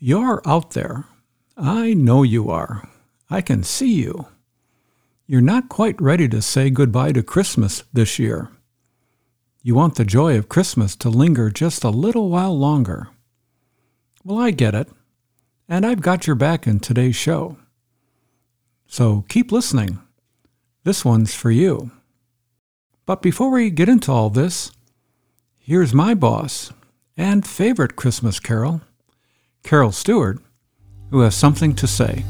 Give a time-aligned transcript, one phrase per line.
[0.00, 1.06] You're out there.
[1.56, 2.88] I know you are.
[3.28, 4.26] I can see you.
[5.26, 8.48] You're not quite ready to say goodbye to Christmas this year.
[9.60, 13.08] You want the joy of Christmas to linger just a little while longer.
[14.22, 14.88] Well, I get it,
[15.68, 17.58] and I've got your back in today's show.
[18.86, 19.98] So keep listening.
[20.84, 21.90] This one's for you.
[23.04, 24.70] But before we get into all this,
[25.58, 26.72] here's my boss
[27.16, 28.80] and favorite Christmas carol,
[29.68, 30.38] Carol Stewart,
[31.10, 32.24] who has something to say.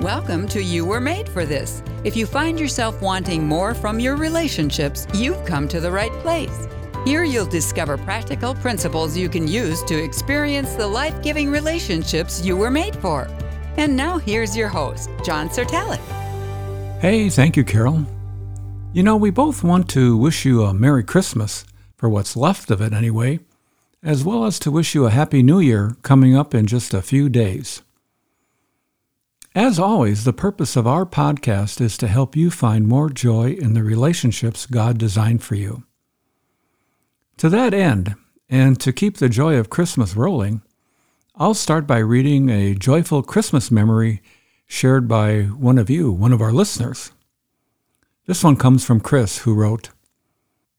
[0.00, 1.82] Welcome to You Were Made for This.
[2.04, 6.68] If you find yourself wanting more from your relationships, you've come to the right place.
[7.04, 12.56] Here you'll discover practical principles you can use to experience the life giving relationships you
[12.56, 13.26] were made for.
[13.76, 15.98] And now here's your host, John Certalic.
[17.00, 18.06] Hey, thank you, Carol.
[18.92, 21.64] You know, we both want to wish you a Merry Christmas,
[21.96, 23.40] for what's left of it anyway,
[24.02, 27.02] as well as to wish you a Happy New Year coming up in just a
[27.02, 27.82] few days.
[29.54, 33.74] As always, the purpose of our podcast is to help you find more joy in
[33.74, 35.84] the relationships God designed for you.
[37.38, 38.14] To that end,
[38.48, 40.62] and to keep the joy of Christmas rolling,
[41.34, 44.22] I'll start by reading a joyful Christmas memory
[44.66, 47.10] shared by one of you, one of our listeners.
[48.26, 49.90] This one comes from Chris, who wrote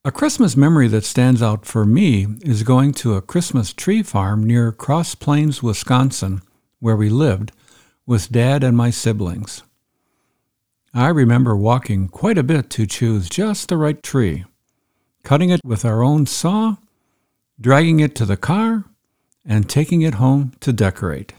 [0.06, 4.46] A Christmas memory that stands out for me is going to a Christmas tree farm
[4.48, 6.42] near Cross Plains, Wisconsin,
[6.80, 7.52] where we lived
[8.06, 9.62] with Dad and my siblings.
[10.94, 14.46] I remember walking quite a bit to choose just the right tree,
[15.24, 16.78] cutting it with our own saw,
[17.60, 18.86] dragging it to the car,
[19.46, 21.34] and taking it home to decorate.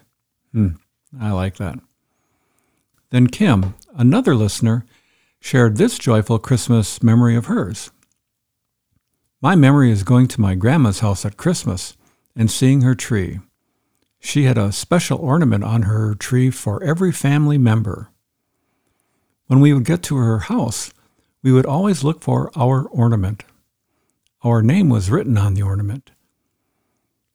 [0.52, 0.72] Hmm,
[1.18, 1.78] I like that.
[3.08, 4.84] Then Kim, another listener,
[5.40, 7.90] shared this joyful Christmas memory of hers.
[9.42, 11.96] My memory is going to my grandma's house at Christmas
[12.36, 13.40] and seeing her tree.
[14.18, 18.10] She had a special ornament on her tree for every family member.
[19.46, 20.92] When we would get to her house,
[21.42, 23.44] we would always look for our ornament.
[24.42, 26.10] Our name was written on the ornament.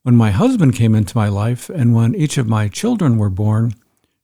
[0.04, 3.74] When my husband came into my life and when each of my children were born,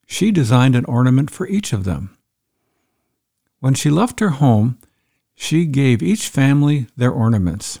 [0.05, 2.17] she designed an ornament for each of them.
[3.59, 4.77] When she left her home,
[5.35, 7.79] she gave each family their ornaments.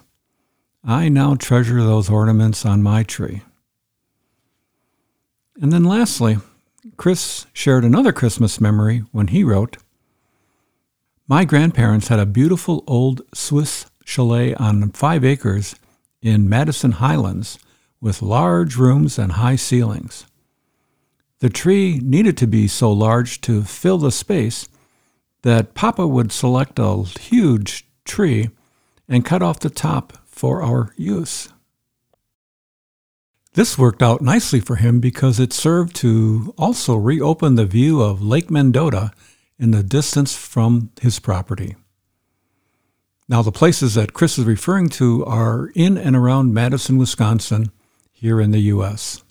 [0.83, 3.41] I now treasure those ornaments on my tree.
[5.61, 6.37] And then lastly,
[6.97, 9.77] Chris shared another Christmas memory when he wrote
[11.27, 15.75] My grandparents had a beautiful old Swiss chalet on five acres
[16.21, 17.59] in Madison Highlands
[18.01, 20.25] with large rooms and high ceilings.
[21.39, 24.67] The tree needed to be so large to fill the space
[25.43, 28.49] that Papa would select a huge tree
[29.07, 31.49] and cut off the top for our use.
[33.53, 38.21] This worked out nicely for him because it served to also reopen the view of
[38.21, 39.11] Lake Mendota
[39.59, 41.75] in the distance from his property.
[43.29, 47.71] Now, the places that Chris is referring to are in and around Madison, Wisconsin,
[48.11, 49.23] here in the U.S.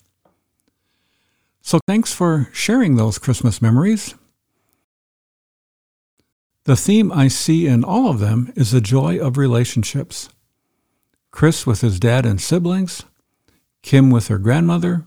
[1.61, 4.15] So, thanks for sharing those Christmas memories.
[6.65, 10.29] The theme I see in all of them is the joy of relationships.
[11.29, 13.03] Chris with his dad and siblings,
[13.81, 15.05] Kim with her grandmother,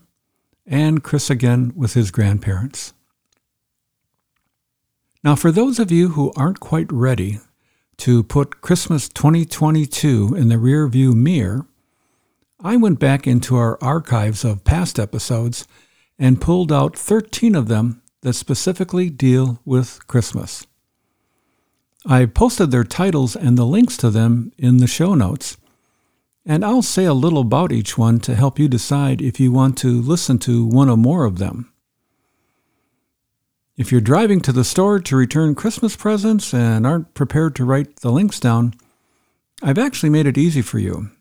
[0.67, 2.93] and Chris again with his grandparents.
[5.23, 7.39] Now, for those of you who aren't quite ready
[7.97, 11.65] to put Christmas 2022 in the rearview mirror,
[12.59, 15.67] I went back into our archives of past episodes
[16.19, 20.66] and pulled out 13 of them that specifically deal with Christmas.
[22.09, 25.57] I posted their titles and the links to them in the show notes,
[26.45, 29.77] and I'll say a little about each one to help you decide if you want
[29.79, 31.69] to listen to one or more of them.
[33.75, 37.97] If you're driving to the store to return Christmas presents and aren't prepared to write
[37.97, 38.73] the links down,
[39.61, 41.11] I've actually made it easy for you.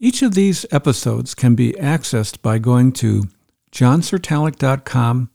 [0.00, 3.28] Each of these episodes can be accessed by going to
[3.70, 5.30] johncertalic.com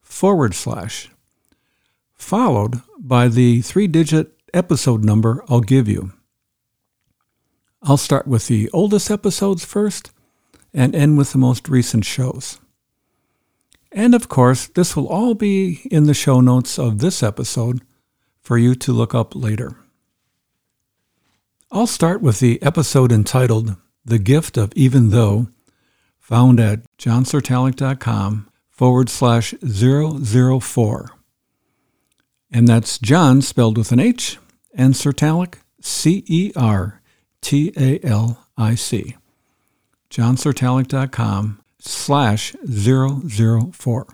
[0.00, 1.10] forward slash,
[2.18, 6.12] followed by the three digit episode number I'll give you.
[7.82, 10.10] I'll start with the oldest episodes first
[10.74, 12.58] and end with the most recent shows.
[13.92, 17.82] And of course, this will all be in the show notes of this episode
[18.42, 19.76] for you to look up later.
[21.70, 25.48] I'll start with the episode entitled The Gift of Even Though,
[26.18, 31.17] found at johncertalic.com forward slash 004.
[32.50, 34.38] And that's John spelled with an H
[34.74, 37.00] and Certalic, C E R
[37.40, 39.16] T A L I C.
[40.10, 44.06] JohnCertalic.com slash 004.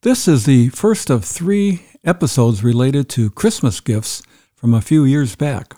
[0.00, 4.22] This is the first of three episodes related to Christmas gifts
[4.56, 5.76] from a few years back.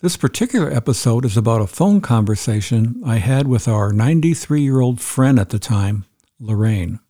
[0.00, 5.00] This particular episode is about a phone conversation I had with our 93 year old
[5.00, 6.04] friend at the time,
[6.38, 7.00] Lorraine.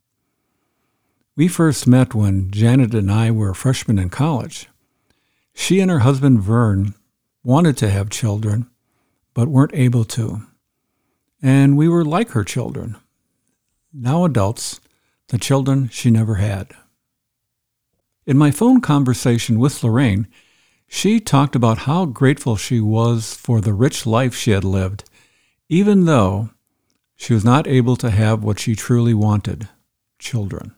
[1.36, 4.68] We first met when Janet and I were freshmen in college.
[5.52, 6.94] She and her husband Vern
[7.42, 8.70] wanted to have children,
[9.34, 10.42] but weren't able to.
[11.42, 12.96] And we were like her children,
[13.92, 14.80] now adults,
[15.28, 16.70] the children she never had.
[18.26, 20.28] In my phone conversation with Lorraine,
[20.86, 25.02] she talked about how grateful she was for the rich life she had lived,
[25.68, 26.50] even though
[27.16, 29.68] she was not able to have what she truly wanted
[30.18, 30.74] children.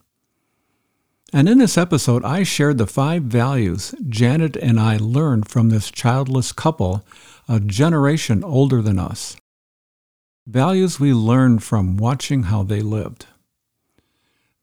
[1.33, 5.91] And in this episode, I shared the five values Janet and I learned from this
[5.91, 7.05] childless couple
[7.49, 9.37] a generation older than us.
[10.47, 13.27] Values we learned from watching how they lived.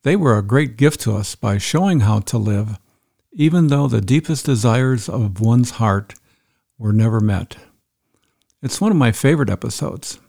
[0.03, 2.77] They were a great gift to us by showing how to live,
[3.33, 6.15] even though the deepest desires of one's heart
[6.77, 7.57] were never met.
[8.61, 10.19] It's one of my favorite episodes.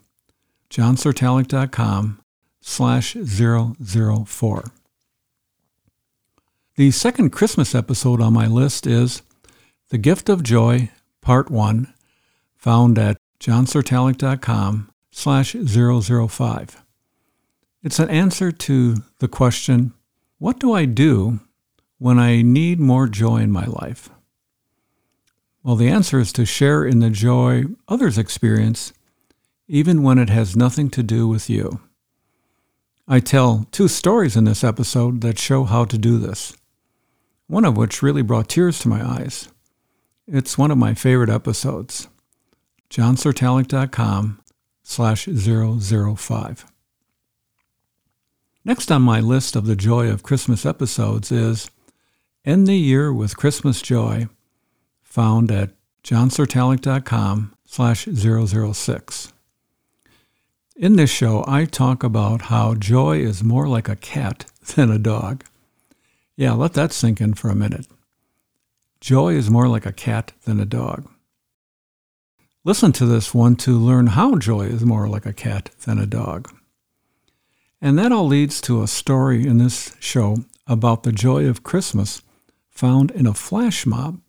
[0.69, 2.19] johncertalic.com
[2.61, 4.63] slash 004.
[6.77, 9.21] The second Christmas episode on my list is
[9.91, 10.91] The Gift of Joy,
[11.21, 11.93] Part 1,
[12.57, 16.83] found at johncertalic.com slash 005.
[17.81, 19.93] It's an answer to the question,
[20.37, 21.39] what do I do
[21.97, 24.09] when I need more joy in my life?
[25.63, 28.91] Well, the answer is to share in the joy others experience,
[29.69, 31.79] even when it has nothing to do with you.
[33.07, 36.51] I tell two stories in this episode that show how to do this
[37.47, 39.49] one of which really brought tears to my eyes.
[40.27, 42.07] It's one of my favorite episodes.
[42.89, 44.41] johncertalic.com
[44.83, 46.65] slash 005.
[48.63, 51.69] Next on my list of the joy of Christmas episodes is
[52.43, 54.27] End the Year with Christmas Joy,
[55.03, 55.71] found at
[56.03, 59.33] johncertalic.com slash 006.
[60.75, 64.45] In this show, I talk about how joy is more like a cat
[64.75, 65.43] than a dog.
[66.37, 67.87] Yeah, let that sink in for a minute.
[68.99, 71.09] Joy is more like a cat than a dog.
[72.63, 76.07] Listen to this one to learn how joy is more like a cat than a
[76.07, 76.51] dog.
[77.79, 82.23] And that all leads to a story in this show about the joy of Christmas
[82.69, 84.19] found in a flash mob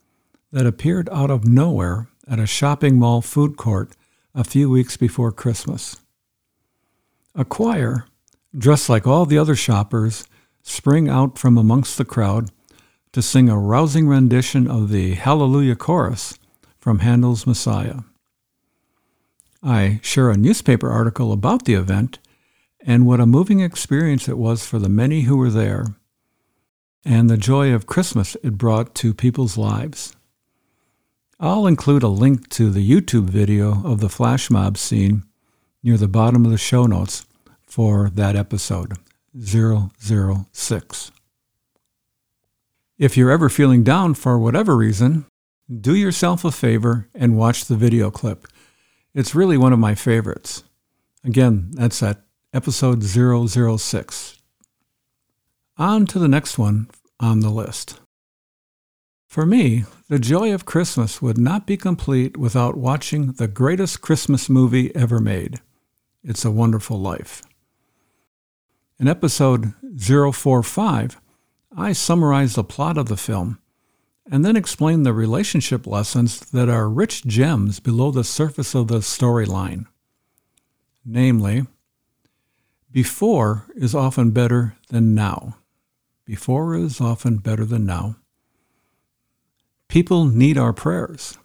[0.51, 3.91] that appeared out of nowhere at a shopping mall food court
[4.35, 5.97] a few weeks before Christmas.
[7.33, 8.05] A choir,
[8.55, 10.27] dressed like all the other shoppers,
[10.67, 12.51] spring out from amongst the crowd
[13.13, 16.37] to sing a rousing rendition of the Hallelujah Chorus
[16.77, 18.01] from Handel's Messiah.
[19.63, 22.19] I share a newspaper article about the event
[22.81, 25.87] and what a moving experience it was for the many who were there,
[27.03, 30.15] and the joy of Christmas it brought to people's lives.
[31.39, 35.23] I'll include a link to the YouTube video of the flash mob scene
[35.81, 37.25] near the bottom of the show notes
[37.65, 38.97] for that episode.
[39.39, 41.11] 006.
[42.97, 45.25] If you're ever feeling down for whatever reason,
[45.69, 48.47] do yourself a favor and watch the video clip.
[49.13, 50.63] It's really one of my favorites.
[51.23, 52.21] Again, that's at
[52.53, 54.41] episode 006.
[55.77, 56.89] On to the next one
[57.19, 57.99] on the list.
[59.27, 64.49] For me, the joy of Christmas would not be complete without watching the greatest Christmas
[64.49, 65.59] movie ever made.
[66.23, 67.43] It's a Wonderful Life.
[68.99, 71.21] In episode 045,
[71.75, 73.59] I summarize the plot of the film
[74.29, 78.99] and then explain the relationship lessons that are rich gems below the surface of the
[78.99, 79.85] storyline.
[81.05, 81.67] Namely,
[82.91, 85.57] before is often better than now.
[86.25, 88.15] Before is often better than now.
[89.87, 91.37] People need our prayers.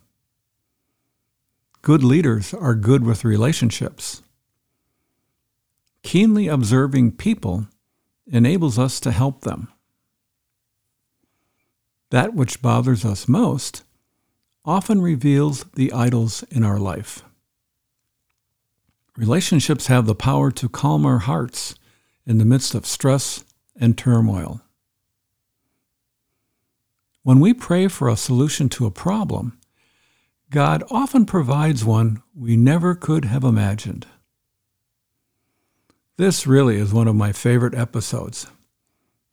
[1.82, 4.22] Good leaders are good with relationships.
[6.02, 7.66] Keenly observing people
[8.26, 9.68] enables us to help them.
[12.10, 13.84] That which bothers us most
[14.64, 17.24] often reveals the idols in our life.
[19.16, 21.74] Relationships have the power to calm our hearts
[22.26, 23.44] in the midst of stress
[23.76, 24.60] and turmoil.
[27.22, 29.58] When we pray for a solution to a problem,
[30.50, 34.06] God often provides one we never could have imagined.
[36.18, 38.46] This really is one of my favorite episodes.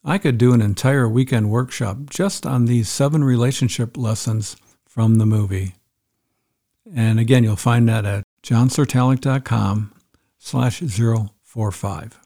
[0.04, 4.56] I could do an entire weekend workshop just on these seven relationship lessons
[4.88, 5.76] from the movie.
[6.96, 9.94] And again, you'll find that at johncertalic.com
[10.38, 12.20] slash 045.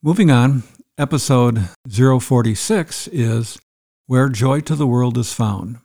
[0.00, 0.62] Moving on,
[0.96, 3.58] episode 046 is
[4.06, 5.78] Where Joy to the World is Found.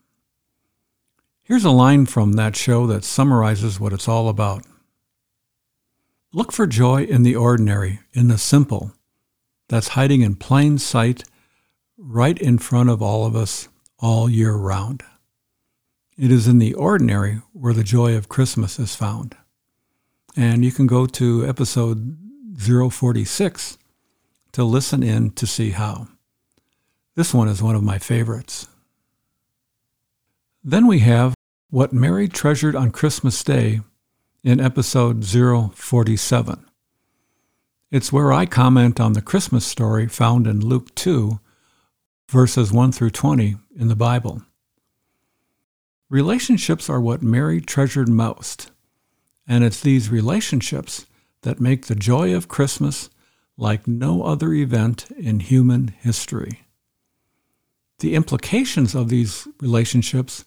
[1.41, 4.65] Here's a line from that show that summarizes what it's all about.
[6.31, 8.91] Look for joy in the ordinary, in the simple,
[9.67, 11.23] that's hiding in plain sight
[11.97, 13.67] right in front of all of us
[13.97, 15.01] all year round.
[16.19, 19.35] It is in the ordinary where the joy of Christmas is found.
[20.35, 22.15] And you can go to episode
[22.59, 23.79] 046
[24.51, 26.09] to listen in to see how.
[27.15, 28.67] This one is one of my favorites.
[30.63, 31.33] Then we have
[31.71, 33.81] What Mary Treasured on Christmas Day
[34.43, 36.65] in episode 047.
[37.91, 41.39] It's where I comment on the Christmas story found in Luke 2,
[42.29, 44.43] verses 1 through 20 in the Bible.
[46.09, 48.71] Relationships are what Mary treasured most,
[49.47, 51.05] and it's these relationships
[51.41, 53.09] that make the joy of Christmas
[53.57, 56.61] like no other event in human history.
[57.99, 60.45] The implications of these relationships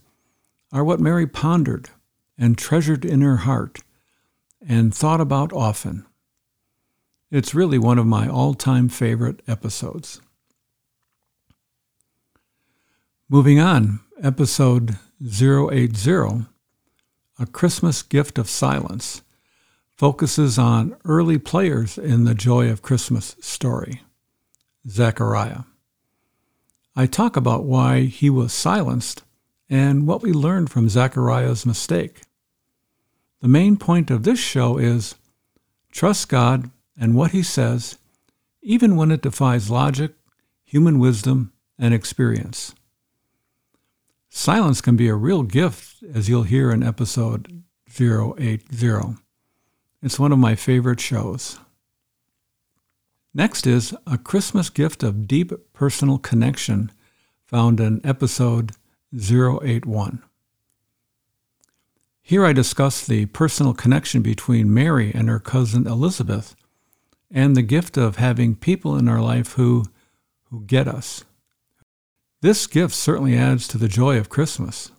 [0.73, 1.91] are what Mary pondered
[2.39, 3.81] and treasured in her heart
[4.67, 6.07] and thought about often.
[7.31, 10.21] It's really one of my all time favorite episodes.
[13.29, 16.47] Moving on, episode 080,
[17.39, 19.23] A Christmas Gift of Silence,
[19.97, 24.03] focuses on early players in the Joy of Christmas story,
[24.87, 25.62] Zechariah.
[26.95, 29.23] I talk about why he was silenced
[29.73, 32.21] and what we learned from Zechariah's mistake.
[33.41, 35.14] The main point of this show is
[35.91, 37.97] trust God and what He says,
[38.61, 40.12] even when it defies logic,
[40.62, 42.75] human wisdom, and experience.
[44.29, 48.61] Silence can be a real gift, as you'll hear in episode 080.
[50.02, 51.59] It's one of my favorite shows.
[53.33, 56.93] Next is A Christmas Gift of Deep Personal Connection,
[57.47, 58.73] found in episode
[59.14, 60.23] 081.
[62.23, 66.54] Here I discuss the personal connection between Mary and her cousin Elizabeth
[67.31, 69.85] and the gift of having people in our life who,
[70.50, 71.25] who get us.
[72.40, 74.92] This gift certainly adds to the joy of Christmas.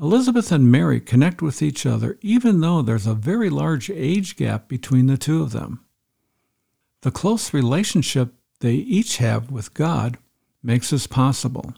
[0.00, 4.66] Elizabeth and Mary connect with each other even though there's a very large age gap
[4.66, 5.84] between the two of them.
[7.02, 10.18] The close relationship they each have with God
[10.62, 11.74] makes this possible.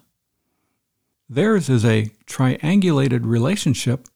[1.35, 4.07] Theirs is a triangulated relationship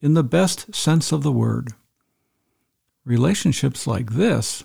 [0.00, 1.72] in the best sense of the word.
[3.04, 4.64] Relationships like this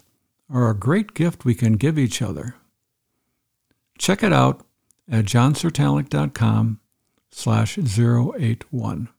[0.49, 2.55] are a great gift we can give each other.
[3.97, 4.61] Check it out
[5.11, 6.79] at johncertalic.com
[7.31, 9.09] slash 081.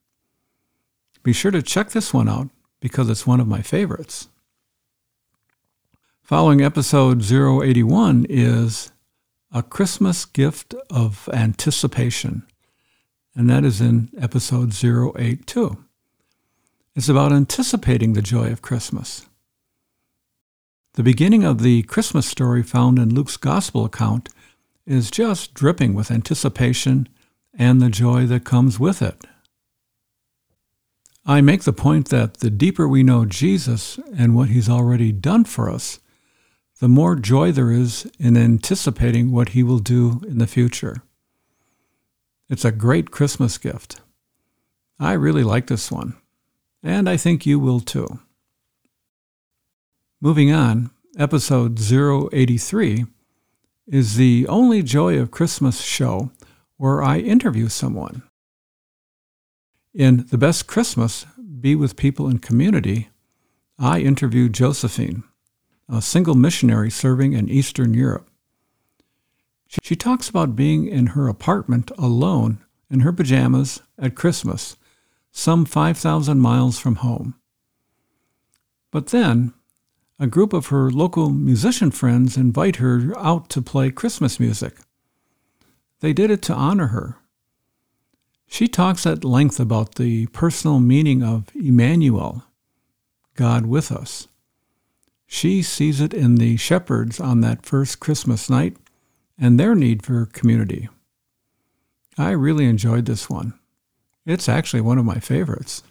[1.22, 2.48] Be sure to check this one out
[2.80, 4.28] because it's one of my favorites.
[6.22, 8.90] Following episode 081 is
[9.52, 12.46] A Christmas Gift of Anticipation,
[13.34, 15.84] and that is in episode 082.
[16.94, 19.26] It's about anticipating the joy of Christmas.
[20.94, 24.28] The beginning of the Christmas story found in Luke's Gospel account
[24.86, 27.08] is just dripping with anticipation
[27.56, 29.24] and the joy that comes with it.
[31.24, 35.44] I make the point that the deeper we know Jesus and what he's already done
[35.44, 36.00] for us,
[36.80, 41.02] the more joy there is in anticipating what he will do in the future.
[42.50, 44.00] It's a great Christmas gift.
[44.98, 46.16] I really like this one,
[46.82, 48.18] and I think you will too.
[50.20, 53.04] Moving on, episode 083
[53.86, 56.32] is the only Joy of Christmas show
[56.76, 58.24] where I interview someone.
[59.94, 61.26] In The Best Christmas
[61.60, 63.10] Be with People in Community,
[63.78, 65.22] I interviewed Josephine,
[65.88, 68.29] a single missionary serving in Eastern Europe.
[69.82, 72.58] She talks about being in her apartment alone
[72.90, 74.76] in her pajamas at Christmas,
[75.30, 77.36] some 5,000 miles from home.
[78.90, 79.54] But then,
[80.18, 84.74] a group of her local musician friends invite her out to play Christmas music.
[86.00, 87.18] They did it to honor her.
[88.48, 92.42] She talks at length about the personal meaning of Emmanuel,
[93.36, 94.26] God with us.
[95.28, 98.76] She sees it in the shepherds on that first Christmas night
[99.40, 100.88] and their need for community.
[102.18, 103.58] I really enjoyed this one.
[104.26, 105.82] It's actually one of my favorites.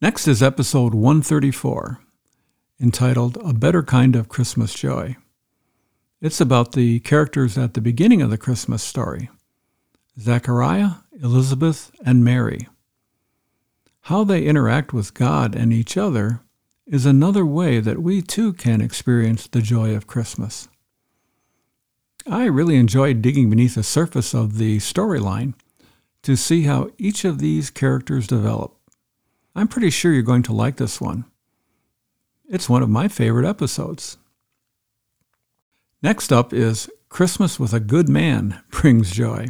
[0.00, 1.98] Next is episode 134,
[2.80, 5.16] entitled A Better Kind of Christmas Joy.
[6.22, 9.28] It's about the characters at the beginning of the Christmas story
[10.18, 10.90] Zechariah,
[11.22, 12.68] Elizabeth, and Mary.
[14.02, 16.40] how they interact with God and each other
[16.90, 20.68] is another way that we too can experience the joy of Christmas.
[22.26, 25.54] I really enjoyed digging beneath the surface of the storyline
[26.24, 28.76] to see how each of these characters develop.
[29.54, 31.26] I'm pretty sure you're going to like this one.
[32.48, 34.18] It's one of my favorite episodes.
[36.02, 39.46] Next up is Christmas with a Good Man Brings Joy,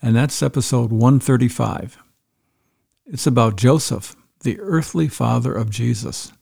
[0.00, 1.98] and that's episode 135.
[3.06, 6.32] It's about Joseph, the earthly father of Jesus.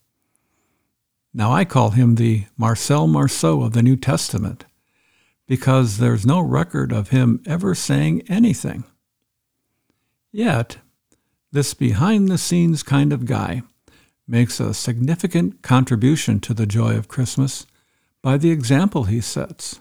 [1.37, 4.65] Now I call him the Marcel Marceau of the New Testament
[5.47, 8.85] because there's no record of him ever saying anything.
[10.33, 10.79] Yet,
[11.53, 13.61] this behind the scenes kind of guy
[14.27, 17.67] makes a significant contribution to the joy of Christmas
[18.23, 19.81] by the example he sets.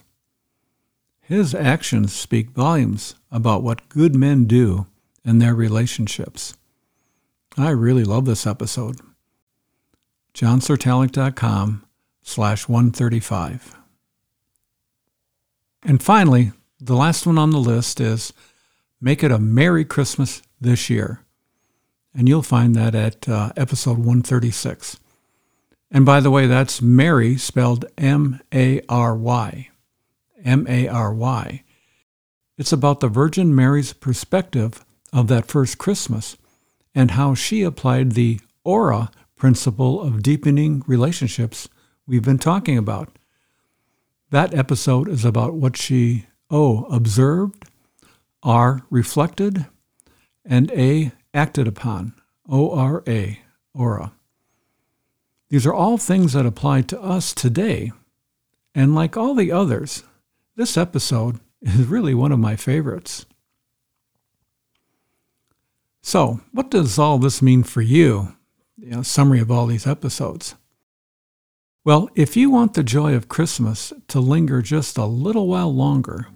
[1.22, 4.88] His actions speak volumes about what good men do
[5.24, 6.54] in their relationships.
[7.58, 9.00] I really love this episode
[10.36, 11.86] johncertalic.com
[12.22, 13.76] slash 135.
[15.84, 18.34] And finally, the last one on the list is
[19.00, 21.22] Make It a Merry Christmas This Year.
[22.14, 25.00] And you'll find that at uh, episode 136.
[25.92, 29.70] And by the way, that's Mary spelled M A R Y.
[30.44, 31.64] M A R Y.
[32.58, 36.36] It's about the Virgin Mary's perspective of that first Christmas
[36.94, 41.68] and how she applied the aura principle of deepening relationships
[42.08, 43.18] we've been talking about.
[44.32, 47.66] That episode is about what she O observed,
[48.44, 49.66] R reflected,
[50.46, 52.14] and A acted upon.
[52.48, 53.40] O R A,
[53.74, 54.14] aura.
[55.50, 57.92] These are all things that apply to us today.
[58.74, 60.04] And like all the others,
[60.56, 63.26] this episode is really one of my favorites.
[66.02, 68.36] So, what does all this mean for you?
[68.78, 70.56] You know, summary of all these episodes.
[71.86, 76.28] Well, if you want the joy of Christmas to linger just a little while longer,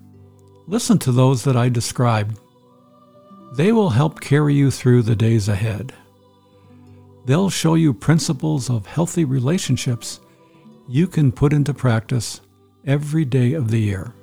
[0.66, 2.40] listen to those that I described.
[3.56, 5.92] They will help carry you through the days ahead.
[7.26, 10.22] They'll show you principles of healthy relationships
[10.88, 12.40] you can put into practice
[12.86, 14.14] every day of the year.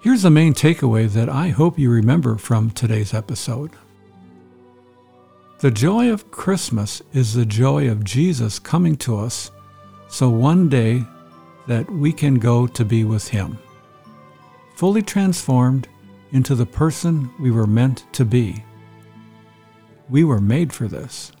[0.00, 3.72] Here's the main takeaway that I hope you remember from today's episode.
[5.58, 9.50] The joy of Christmas is the joy of Jesus coming to us
[10.08, 11.04] so one day
[11.66, 13.58] that we can go to be with Him,
[14.74, 15.88] fully transformed
[16.32, 18.62] into the person we were meant to be.
[20.08, 21.32] We were made for this.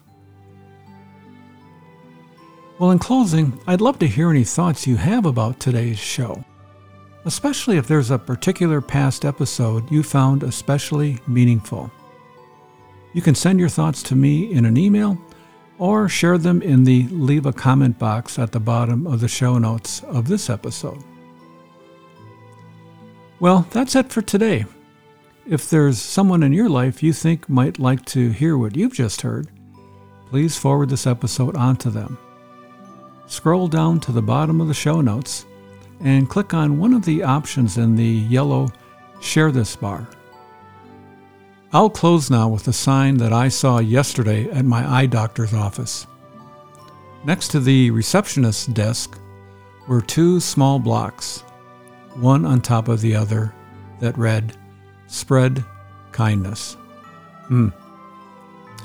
[2.78, 6.44] Well, in closing, I'd love to hear any thoughts you have about today's show
[7.26, 11.90] especially if there's a particular past episode you found especially meaningful.
[13.16, 15.16] You can send your thoughts to me in an email
[15.78, 19.56] or share them in the leave a comment box at the bottom of the show
[19.56, 21.02] notes of this episode.
[23.40, 24.66] Well, that's it for today.
[25.46, 29.22] If there's someone in your life you think might like to hear what you've just
[29.22, 29.48] heard,
[30.28, 32.18] please forward this episode on to them.
[33.28, 35.46] Scroll down to the bottom of the show notes
[36.00, 38.68] and click on one of the options in the yellow
[39.22, 40.06] Share This bar.
[41.76, 46.06] I'll close now with a sign that I saw yesterday at my eye doctor's office.
[47.22, 49.18] Next to the receptionist's desk
[49.86, 51.40] were two small blocks,
[52.14, 53.52] one on top of the other,
[54.00, 54.56] that read,
[55.06, 55.62] Spread
[56.12, 56.78] Kindness.
[57.48, 57.68] Hmm.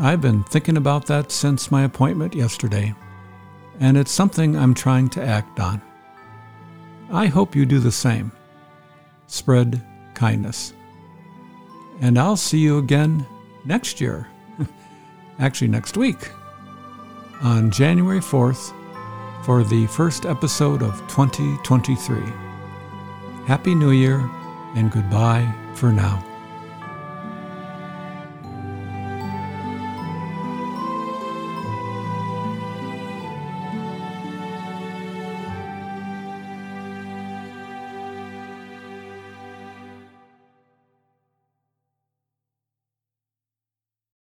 [0.02, 2.94] I've been thinking about that since my appointment yesterday,
[3.80, 5.82] and it's something I'm trying to act on.
[7.10, 8.34] I hope you do the same.
[9.28, 9.82] Spread
[10.14, 10.74] kindness.
[12.02, 13.26] And I'll see you again
[13.64, 14.28] next year,
[15.40, 16.30] actually next week,
[17.42, 18.74] on January 4th
[19.46, 22.22] for the first episode of 2023.
[23.46, 24.20] Happy New Year
[24.76, 26.31] and goodbye for now.